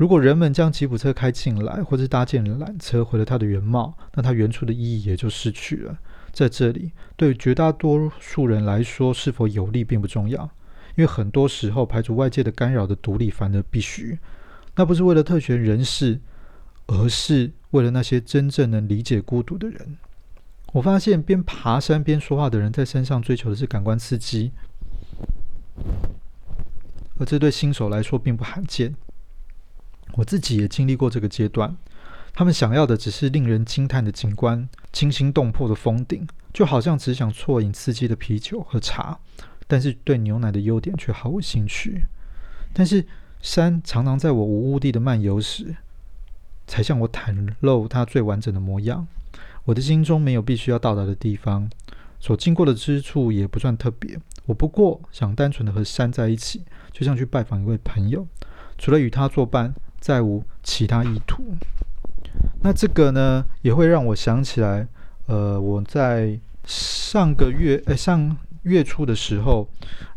[0.00, 5.94] 如果人们将吉普车开进来，或是搭建缆车，回了它的原貌，那它原初的意义也就失去了。
[6.32, 10.42] 在这里，对绝大多数人来说，是否有利并不重要，
[10.96, 14.18] 因为很多时候排除外界的干扰的独立反而必须。
[14.74, 16.18] 那不是为了特权人士，
[16.86, 19.98] 而是为了那些真正能理解孤独的人。
[20.72, 24.50] 我发现边爬山边说话的人，在山上追求的是感官刺激，
[27.18, 28.94] 而这对新手来说并不罕见。
[30.14, 31.76] 我自己也经历过这个阶段。
[32.32, 39.18] 他们想要的只是令人惊叹的景观、惊心动魄的峰顶，就好像只想啜饮刺激的啤酒和茶，
[39.66, 42.04] 但是对牛奶的优点却毫无兴趣。
[42.72, 43.04] 但是
[43.40, 45.74] 山常常在我无目的的漫游时，
[46.68, 49.08] 才向我袒露它最完整的模样。
[49.64, 51.68] 我的心中没有必须要到达的地方，
[52.20, 54.18] 所经过的之处也不算特别。
[54.46, 58.26] 我不过想单纯的和山在一起，就像去拜访一位朋友，
[58.78, 61.42] 除了与他作伴，再无其他意图。
[62.62, 64.86] 那这个呢，也会让我想起来，
[65.26, 69.68] 呃，我在上个月，呃，上月初的时候，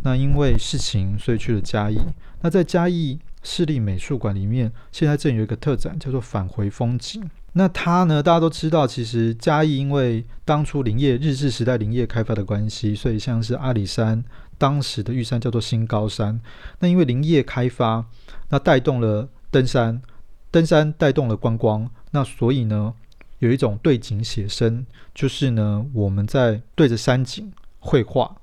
[0.04, 1.98] 那因为事情，所以去了嘉义。
[2.42, 7.24] 那在嘉义市立美术馆里面，现在正有一个特展，叫做“返回风景”。
[7.56, 14.24] 那它呢，大家都知道，其实嘉义因为当初林业日治时代林业开发的关系，所以像是阿里山，
[14.58, 16.40] 当时的玉山叫做新高山。
[16.80, 18.06] 那因为林业开发，
[18.50, 20.02] 那带动了登山，
[20.50, 21.88] 登山带动了观光。
[22.10, 22.92] 那所以呢，
[23.38, 28.36] 有一种对景写生，就是呢，我们在对着山景绘画。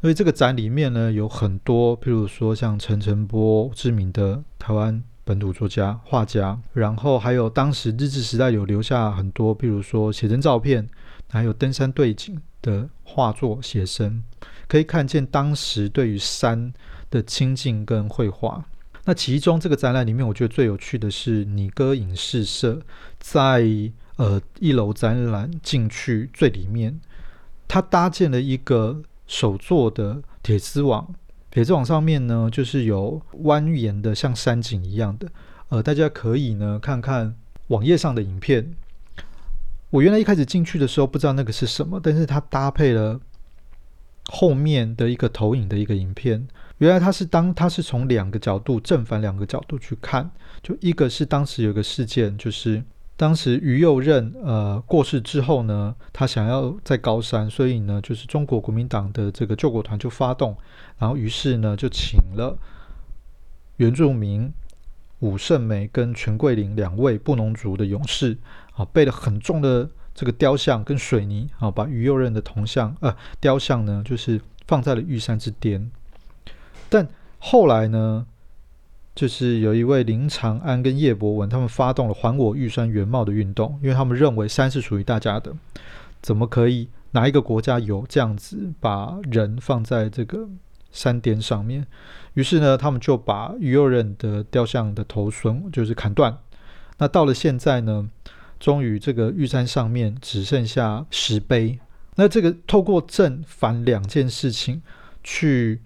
[0.00, 10.88] 所以这个展里面呢，有很多，譬如说像陈澄波，知名的台湾本土作家、画家，然后还有当时日治时代有留下很多，譬如说写真照片，
[11.28, 14.24] 还有登山对景的画作写生，
[14.66, 16.72] 可以看见当时对于山
[17.08, 18.64] 的亲近跟绘画。
[19.10, 22.80] 那其中这个展览里面，我觉得最有趣的是你哥影视社
[23.18, 23.66] 在
[24.14, 27.00] 呃一楼展览进去最里面，
[27.66, 31.12] 他搭建了一个手做的铁丝网，
[31.50, 35.26] 铁丝网上面呢就是有蜿蜒的像山景一样的，
[35.70, 37.34] 呃，大家可以呢看看
[37.66, 38.72] 网页上的影片。
[39.90, 43.20] 我原来一开始进去的时候不知道那个是什么，但是它搭配了
[44.26, 46.46] 后面的一个投影的一个影片。
[46.80, 50.30] 原来他是当他是从两个角度正反两个角度去看，
[50.62, 52.82] 就一个是当时有个事件，就是
[53.18, 60.56] 当时于右任呃过世之后呢，他想要在高山，所以呢就是中国国民党的这个救国团就发动，
[60.98, 62.58] 然后于是呢就请了
[63.76, 64.50] 原住民
[65.18, 68.38] 武圣梅跟全桂林两位布农族的勇士
[68.72, 75.90] 啊，背了很重的这个雕像跟水泥啊，把于右任的铜像呃雕像呢就是放在了玉山之巅。
[76.90, 78.26] 但后来呢，
[79.14, 85.54] 就是有一位林长安跟叶博文，他们发动了“还我玉山原貌”的运动，因为他们认为山是属于大家的，
[86.20, 90.48] 怎么可以哪一个国家有这样子把人放在这个
[90.90, 91.86] 山巅上面？
[92.34, 96.36] 于是呢，他们就把于右任的雕像的头损，就是砍断。
[96.98, 98.10] 那到了现在呢，
[98.58, 101.78] 终于这个玉山上面只剩下石碑。
[102.16, 104.82] 那这个透过正反两件事情
[105.22, 105.80] 去。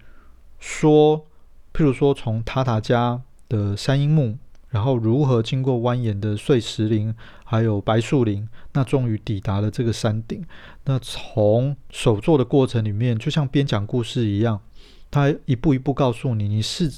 [0.64, 1.27] 说，
[1.74, 4.38] 譬如说，从塔塔加的山阴木，
[4.70, 10.42] 然后如何经过蜿蜒的碎石林，还有白树林，那终于抵达了这个山顶。
[10.87, 14.59] 那从手作的过程里面，就像边讲故事一样，
[15.11, 16.90] 他一步一步告诉你，你是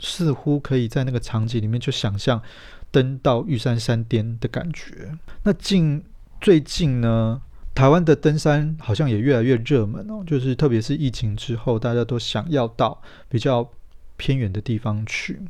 [0.00, 2.42] 似乎可以在那个场景里面就想象
[2.90, 5.16] 登到玉山山巅的感觉。
[5.44, 6.02] 那近
[6.40, 7.40] 最近呢？
[7.74, 13.68] 台湾的登山好像也越来越热门哦，就是特别是疫情之后，大家都想要到比较
[14.16, 15.40] 偏远的地方去。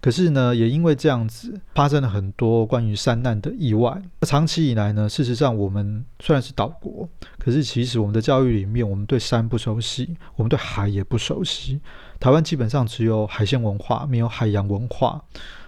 [0.00, 4.02] 可是呢，也因为这样子，发生了很多关于山难的意外。
[4.22, 11.80] 长期以来呢，事实上我们虽然是岛国，可是其实我们的教育里面，我们对山不熟悉，我们对海也不熟悉。
[12.18, 15.22] 台湾基本上只有海鲜文化，没有海洋文化。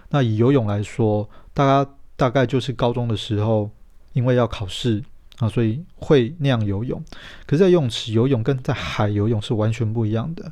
[0.09, 3.69] 那以游泳来说，大家大概就是高中的时候，
[4.11, 5.01] 因为要考试。
[5.41, 7.03] 啊，所以会那样游泳，
[7.47, 10.51] 可是，在游泳池游泳跟在海游泳是完全不一样的。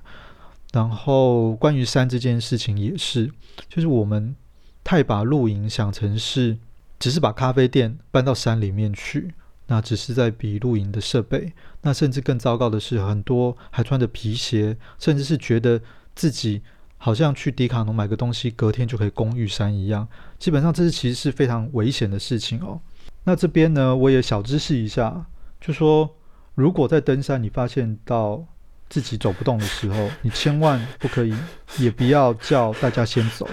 [0.74, 3.32] 然后，关于山这件事情也是，
[3.70, 4.36] 就是我们
[4.84, 6.57] 太把露营想成是
[6.97, 9.32] 只是把咖啡店搬到山里面去，
[9.68, 11.53] 那只是在比露营的设备。
[11.84, 15.80] 那甚至更糟糕的是，很多还穿着皮鞋，甚至是觉得
[16.16, 16.64] 自己
[16.97, 20.07] 好像去迪卡侬买个东西，隔天就可以攻玉山一样。
[20.39, 22.82] 基本上，这是其实是非常危险的事情哦。
[23.24, 25.26] 那这边呢，我也小知识一下，
[25.61, 26.15] 就说
[26.55, 28.43] 如果在登山你发现到
[28.89, 31.36] 自己走不动的时候， 你千万不可以，
[31.78, 33.47] 也不要叫大家先走，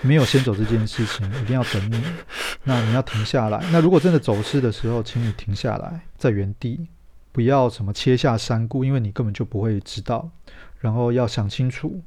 [0.00, 2.02] 没有先走这件事情，一定要等你。
[2.64, 3.62] 那你要停下来。
[3.70, 6.88] 那如果真的走失的时候，请你停下来，在原地，
[7.30, 10.30] 不要什么切下山谷，因为你根本就不会知道。
[10.78, 12.00] 然后要想清楚，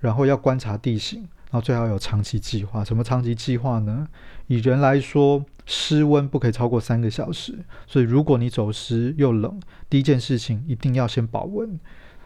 [0.00, 2.82] 然后要观察地形，然后最好有长期计划。
[2.82, 4.08] 什么长期计划呢？
[4.46, 11.78] 以人来说，失温不可以超过三个小时，所以如果你走湿又冷，第一件事情一定要先保温。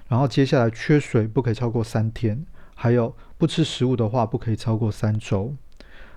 [0.09, 5.55] 然后接下来缺水不可以超过三天，还有不吃食物的话不可以超过三周。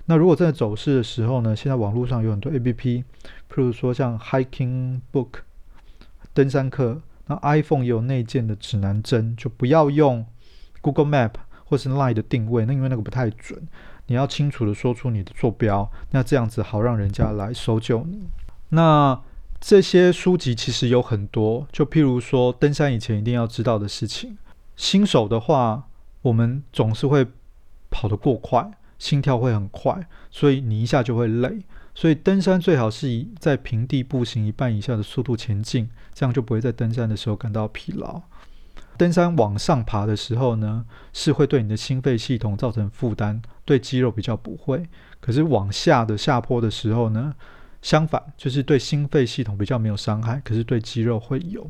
[0.05, 1.55] 那如果在走湿的时候呢？
[1.55, 3.03] 现在网络上有很多 APP，譬
[3.55, 5.41] 如说像 Hiking Book
[6.34, 10.26] 登山客，那 iPhone 也有内建的指南针，就不要用
[10.82, 11.34] Google Map
[11.65, 13.61] 或是 Line 的定位，那因为那个不太准。
[14.12, 18.28] 你要清楚的说出你的坐标，那这样子好让人家来搜救你。
[18.68, 19.18] 那
[19.62, 24.38] 这些书籍其实有很多，就譬如说登山以前一定要知道的事情。
[24.76, 25.88] 新手的话，
[26.24, 27.26] 我们总是会
[27.89, 31.62] 跑得过快，心跳会很快，所以你一下就会累。
[31.95, 38.22] 所以登山最好是以在平地步行一半以下的速度前进，这样就不会在登山的时候感到疲劳。
[39.02, 44.86] 登山往上爬的时候呢，是会对你的心肺系统造成负担，对肌肉比较不会。
[45.20, 47.34] 可是往下的下坡的时候呢，
[47.82, 51.68] 相反，就是对心肺系统比较没有伤害，可是对肌肉会有。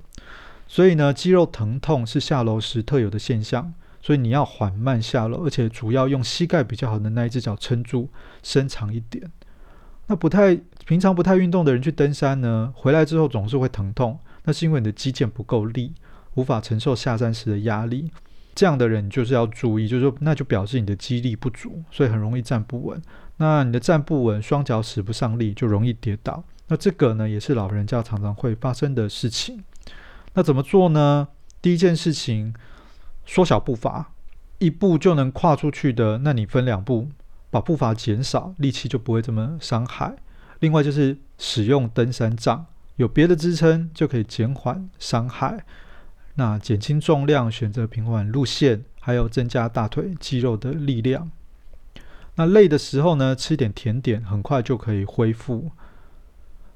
[0.68, 8.10] 所以呢，肌肉疼痛是下楼时特有的现象，所以你要缓慢下楼，而且主要用膝盖比较好的那一只脚撑住，
[8.44, 9.32] 伸长一点。
[10.08, 15.94] 那不太平常不太运动的人去登山呢，回来之后总是会疼痛，那是因为你的肌腱不够力，
[16.36, 18.12] 无法承受下山时的压力。
[18.54, 23.02] 这样的人就是要注意，就是说那就表示你的肌力不足，所以很容易站不稳。
[23.38, 26.44] 那你的站不稳，双脚使不上力，就容易跌倒。
[26.68, 29.64] 那这个呢，也是老人家常常会发生的事情。
[30.34, 31.30] 那怎么做呢？
[31.62, 32.54] 第一件事情，
[33.26, 34.12] 缩小步伐，
[34.60, 37.08] 一步就能跨出去的，那你分两步，
[37.50, 40.16] 把步伐减少，力气就不会这么伤害。
[40.60, 42.66] 另外就是使用登山杖，
[42.98, 45.66] 有别的支撑就可以减缓伤害。
[46.36, 51.30] 那减轻重量，选择平缓路线，还有增加大腿肌肉的力量。
[52.36, 55.72] 那累的时候呢，吃点甜点，很快就可以恢复。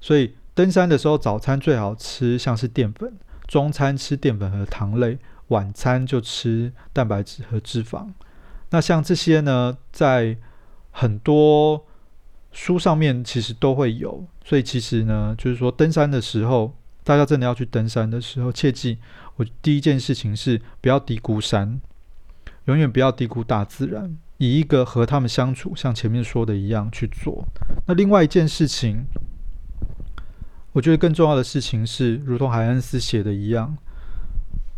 [0.01, 3.13] 所以登山的时候，早餐最好吃像是淀粉，
[3.47, 8.09] 中餐吃淀粉和糖类，晚餐就吃蛋白质和脂肪。
[8.71, 10.37] 那像这些呢，在
[10.91, 11.85] 很多
[12.51, 14.25] 书上面其实都会有。
[14.43, 16.75] 所以其实呢，就是说登山的时候，
[17.05, 18.97] 大家真的要去登山的时候，切记，
[19.35, 21.79] 我第一件事情是不要低估山，
[22.65, 24.17] 永远不要低估大自然。
[24.37, 27.47] 以一个和他们相处，像前面说的一样去做。
[27.85, 29.05] 那另外一件事情，
[30.73, 33.77] 我觉得更重要的事情是，如同海恩斯写的一样，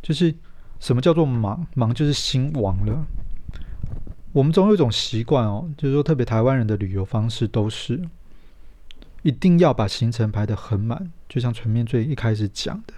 [0.03, 0.35] 就是
[0.79, 1.65] 什么叫做忙？
[1.73, 3.07] 忙就是心亡了。
[4.33, 7.99] 我们总有一种习惯哦，就是说，特别台湾人的旅游方式都是
[9.23, 12.93] 一定要把行程排得很满，就像前面最一开始讲的，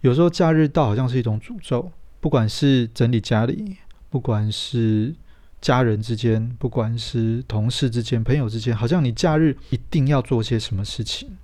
[0.00, 1.90] 有时候假日到好像是一种诅咒，
[2.20, 3.76] 不管是整理家里，
[4.10, 5.14] 不管是
[5.60, 11.36] 家人之间，不管是同事之间、朋友之间，好像你假日一定要做些什么事情，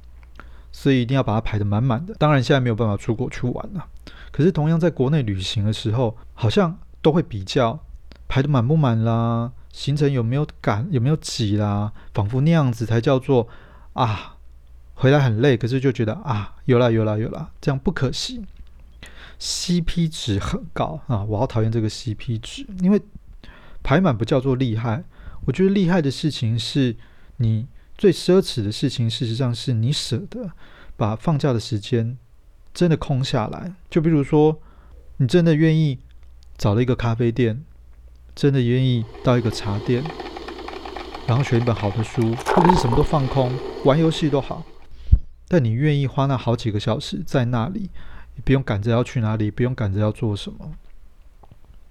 [0.71, 2.15] 所以一定要把它排得满满的。
[2.15, 3.87] 当然，现在没有办法出国去玩了。
[4.31, 7.79] 可是，同样在国内旅行的时候，好像都会比较
[8.29, 13.49] 排得满不满啦，行程有没有赶，有没有挤啦，仿佛那样子才叫做
[13.93, 14.34] 啊，
[15.05, 18.43] 回来很累，可是就觉得啊，有啦有啦有啦，这样不可惜。
[19.39, 22.99] CP 值很高啊，我好讨厌这个 CP 值，因为。
[23.83, 25.05] 排满不叫做厉害，
[25.45, 26.97] 我觉得厉害的事情是
[27.37, 27.67] 你
[27.99, 30.53] 最奢侈的事情，事实上是你舍得
[30.97, 32.17] 把放假的时间
[32.73, 33.75] 真的空下来。
[33.91, 34.59] 就比如说，
[35.19, 35.99] 你真的愿意
[36.57, 37.63] 找了一个咖啡店，
[38.35, 40.03] 真的愿意到一个茶店，
[41.27, 43.53] 然后选一本好的书，或者是什么都放空，
[43.85, 44.65] 玩游戏都好，
[45.49, 47.91] 但你愿意花那好几个小时在那里，
[48.35, 50.73] 你不用赶着要去哪里，不用赶着要做什么，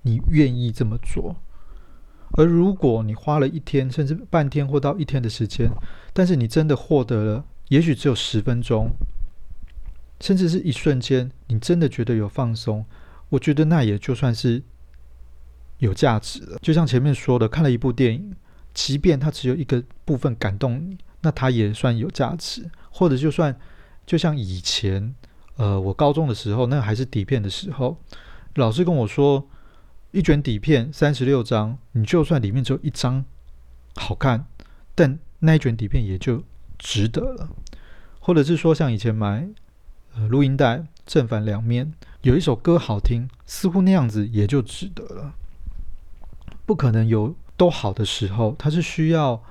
[0.02, 1.36] 你愿意这么做。
[2.36, 5.72] 而如果你花了一天，甚至半天或到一天的时间，
[6.14, 8.90] 但是你真的获得了，也许只有十分钟，
[10.20, 12.84] 甚至是一瞬间，你真的觉得有放松，
[13.30, 14.64] 我觉得那也就算是
[15.78, 16.58] 有价值了。
[16.60, 18.36] 就像前面说的，看了一部电影，
[18.74, 22.68] 即便它只有一个部分感动你，那它也算有价值。
[22.94, 23.60] 或者就算，
[24.06, 25.14] 就像以前，
[25.58, 27.98] 呃，我高中的时候，那还是底片的时候，
[28.56, 29.46] 老师跟我说。
[30.16, 33.26] 一卷底片三十六张，你就算里面只有一张
[33.96, 34.46] 好看，
[34.94, 36.44] 但那一卷底片也就
[36.78, 37.50] 值得了。
[38.20, 39.50] 或者是说，像以前买
[40.14, 41.92] 呃录音带，正反两面，
[42.22, 45.34] 有一首歌好听，似乎那样子也就值得了。
[46.68, 49.42] 不可能有都好的时候，它是需要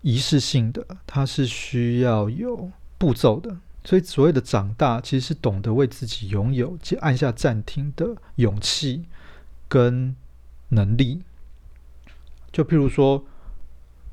[0.00, 2.68] 仪式性的，它是需要有
[3.00, 3.56] 步骤的。
[3.82, 9.06] 所以所谓的长大，其实是懂得为自己拥有，且按下暂停的勇气。
[9.70, 10.16] 跟
[10.70, 11.22] 能力。
[12.50, 13.24] 就譬如说，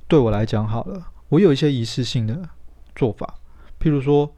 [0.08, 2.50] 对我来讲好了，我有一些仪式性的
[2.96, 3.40] 做法，
[3.80, 4.32] 譬如说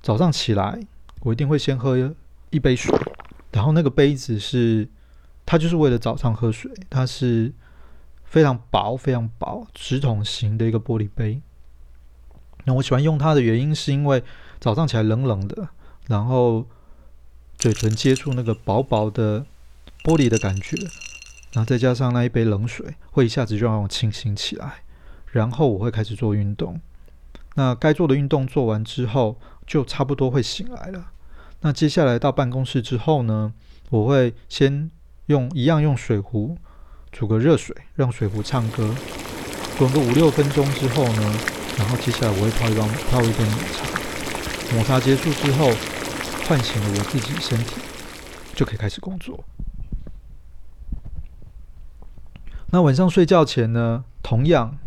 [0.00, 0.78] 早上起来，
[1.22, 2.14] 我一定会先喝
[2.50, 2.96] 一杯水，
[3.50, 4.88] 然后那个杯子是，
[5.44, 7.52] 它就是为了早上喝水，它是
[8.22, 11.42] 非常薄、非常薄、直筒型的一个玻璃杯。
[12.64, 14.22] 那我喜欢用它的原因，是因为
[14.60, 15.68] 早上起来冷冷的，
[16.06, 16.66] 然后
[17.58, 19.44] 嘴唇接触那个薄薄的
[20.04, 20.76] 玻璃的感觉，
[21.52, 24.82] 然后再加上那一杯冷水，会一下子就让我清醒起来。
[25.26, 26.80] 然后我会开始做运动。
[27.54, 31.10] 那该做的运动做完之后，就差不多会醒来了。
[31.60, 33.52] 那接下来到办公室之后呢，
[33.90, 34.90] 我会先
[35.26, 36.58] 用一样用水壶
[37.10, 38.94] 煮个热水，让水壶唱歌，
[39.78, 41.34] 滚个五六分钟之后呢，
[41.78, 44.74] 然后接下来我会泡一包泡一杯抹茶。
[44.74, 45.70] 抹茶结束之后，
[46.46, 47.80] 唤醒了我自己身体，
[48.54, 49.44] 就可以开始工作。
[52.70, 54.78] 那晚上睡觉前呢，同样。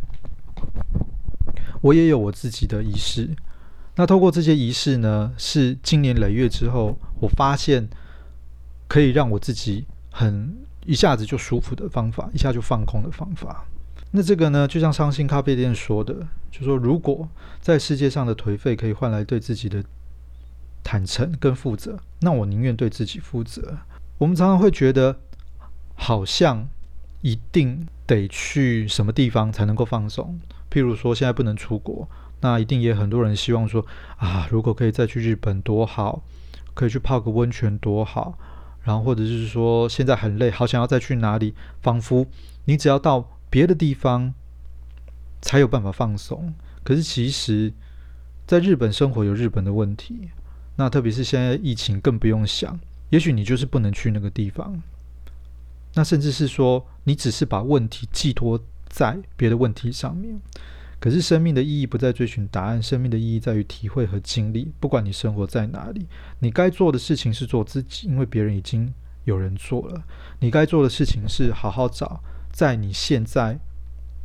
[1.82, 3.36] 我也有我自己的仪式，
[3.96, 7.88] 那透过这些仪式呢，是经年累月之后，我发现
[8.88, 10.58] 可以让我自己很
[10.88, 13.68] 一下子就舒服的方法，一下就放空的方法。
[14.18, 16.16] 那这个呢，就像伤心咖啡店说的，
[16.50, 17.28] 就说如果
[17.60, 19.84] 在世界上的颓废可以换来对自己的
[20.82, 23.78] 坦诚跟负责，那我宁愿对自己负责。
[24.18, 25.18] 我们常常会觉得，
[25.96, 26.70] 好像
[27.24, 30.40] 一定得去什么地方才能够放松。
[30.72, 32.08] 譬如说，现在不能出国，
[32.40, 33.86] 那一定也很多人希望说
[34.16, 36.24] 啊，如果可以再去日本多好，
[36.74, 38.38] 可以去泡个温泉多好，
[38.84, 42.26] 然后或者是说现在很累，好想要再去哪里，仿佛
[42.64, 44.34] 你只要到别的地方
[45.42, 46.54] 才有办法放松。
[46.84, 47.72] 可是其实，
[48.46, 50.28] 在日本生活有日本的问题，
[50.76, 52.78] 那特别是现在疫情更不用想，
[53.12, 54.84] 也许你就是不能去那个地方，
[55.94, 58.60] 那甚至是说你只是把问题寄托。
[58.88, 60.40] 在别的问题上面，
[61.02, 64.72] 可是生命的意义不在追寻答案，生命的意义在于体会和经历。
[64.80, 66.08] 不管你生活在哪里，
[66.40, 68.94] 你该做的事情是做自己，因为别人已经
[69.26, 70.02] 有人做了。
[70.40, 72.24] 你该做的事情是好好找，
[72.56, 73.60] 在你现在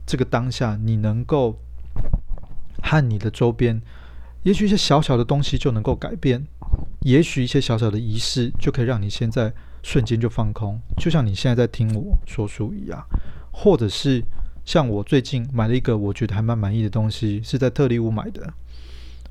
[0.06, 1.58] 这个当下，你能够
[2.80, 3.82] 和你的周边，
[4.44, 6.46] 也许一些小小的东西就能够改变，
[7.00, 9.52] 也许一些小小的仪式就可以让你现在
[9.82, 13.04] 瞬间就放空，就像你现在在听我说书一样，
[13.50, 14.22] 或者是。
[14.62, 18.52] 像我最近买了一个我觉得还蛮满意的东西，是在特力屋买的。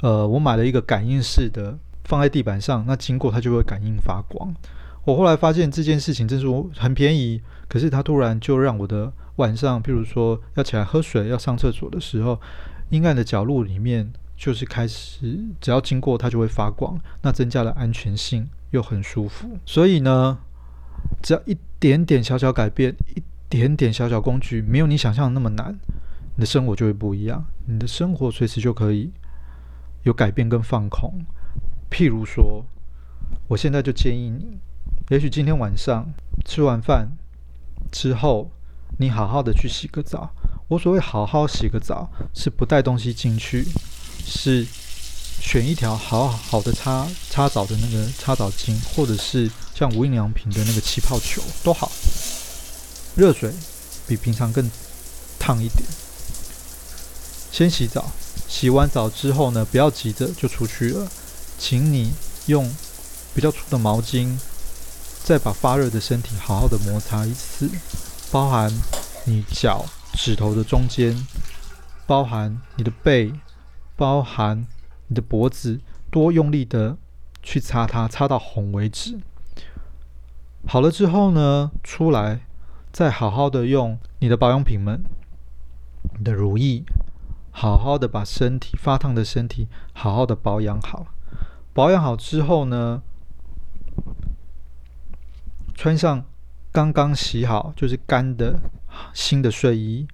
[0.02, 4.54] 呃，我买了一个感应式的，放在地板上，那经过它就会感应发光。
[5.06, 12.42] 我后来发现这件事情真是很便宜，可是它突然就让我的晚上，譬如说要起来喝水、要上厕所的时候，
[12.90, 19.58] 阴暗的角落里面就是开始，只要经过它就会发光，那增加了安全性，又很舒服。
[19.66, 20.38] 所以呢，
[21.22, 23.24] 只要一点点小小改变，一。
[23.50, 25.76] 点点小小工具，没有你想象的那么难，
[26.36, 27.44] 你的生活就会不一样。
[27.66, 29.12] 你的生活随时就可以
[30.04, 31.12] 有改变跟放空。
[31.90, 32.64] 譬如说，
[33.48, 34.60] 我现在就建议你，
[35.10, 36.08] 也许今天晚上
[36.46, 37.10] 吃完饭
[37.92, 38.50] 之后，
[38.98, 40.32] 你好好的去洗个澡。
[40.68, 43.68] 我所谓好好洗个澡，是不带东西进去，
[44.26, 44.66] 是
[45.42, 51.92] 选一条好好的擦擦澡的那个擦澡巾，或者是像无印良品的那个气泡球都好。
[53.16, 53.52] 热水
[54.08, 54.70] 比平常更
[55.40, 55.84] 烫一点。
[57.52, 58.12] 先洗澡，
[58.48, 61.10] 洗完澡之后呢，不要急着就出去了，
[61.58, 62.12] 请你
[62.46, 62.72] 用
[63.34, 64.38] 比较粗的毛巾，
[65.24, 67.70] 再把发热的身体好好的摩擦一次，
[68.32, 68.72] 包含
[69.26, 71.16] 你脚趾头的中间，
[72.08, 73.34] 包含你的背，
[73.96, 74.66] 包含
[75.08, 76.98] 你的脖子，多用力的
[77.44, 79.20] 去擦它，擦到红为止。
[80.66, 82.42] 好了之后呢，出来。
[82.92, 85.04] 再好好的用你的保养品们，
[86.18, 86.84] 你的乳液，
[87.52, 91.06] 好好的把身体发烫的身体好好的保养好。
[91.72, 93.04] 保养好之后呢，
[95.80, 96.26] 穿上
[96.74, 98.60] 刚刚洗好就是干的
[99.14, 100.06] 新的睡衣。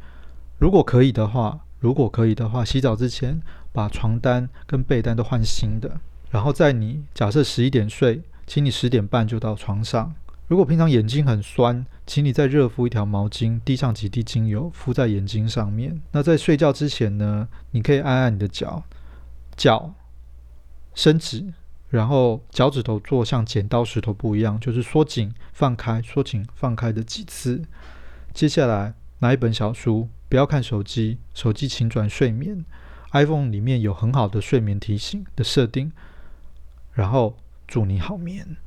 [0.59, 3.41] 如果可以的话，如果可以的话，洗澡之前
[3.73, 5.99] 把床单跟被单都换新的。
[6.29, 10.13] 然后在你假设十一点睡，请你十点半就到床上。
[10.45, 15.99] 如果平常眼睛很酸，请你再热敷一条毛巾，滴上几滴精油，敷在眼睛上面。
[16.11, 18.83] 那在睡觉之前呢，你可以按按你的脚，
[19.57, 19.95] 脚
[20.93, 21.51] 伸直，
[21.95, 27.63] 然后脚趾头做像剪刀石头布一样就是缩紧放开缩紧放开的几次。
[28.33, 32.65] 接下来拿一本小书不要看手机手机请转睡眠。
[33.13, 35.93] iphone 里面有很好的睡眠提醒的设定。
[36.91, 38.57] 然后祝你好眠。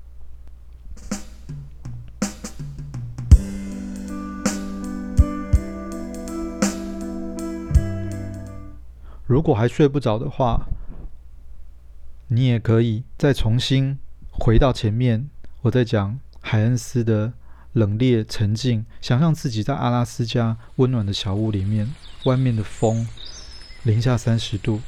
[9.27, 10.67] 如果还睡不着的话
[12.31, 13.99] 你也可以再重新
[14.31, 15.31] 回到前面，
[15.63, 17.33] 我在讲海恩斯的
[17.73, 21.89] 冷冽沉静，想象自己在阿拉斯加温暖的小屋里面，
[22.25, 23.09] 外面的风
[23.83, 24.83] 零下三十度，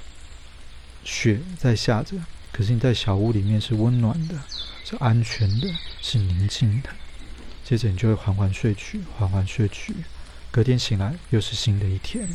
[1.02, 2.16] 雪在下着，
[2.52, 4.34] 可是你在小屋里面是温暖的，
[4.84, 5.66] 是安全的，
[6.02, 6.90] 是宁静的。
[7.64, 9.94] 接着你就会缓缓睡去，缓缓睡去，
[10.50, 12.28] 隔天醒来又是新的一天。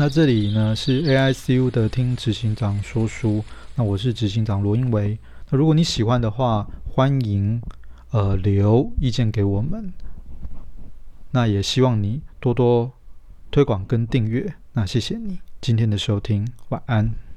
[0.00, 3.44] 那这里呢是 AICU 的听执行长说书，
[3.74, 5.18] 那我是执行长罗英维。
[5.50, 7.60] 那如果你喜欢的话，欢迎
[8.12, 9.92] 呃留意见给我们。
[11.32, 12.92] 那也希望你多多
[13.50, 14.54] 推广跟订阅。
[14.72, 17.27] 那谢谢你今天的收听，晚安。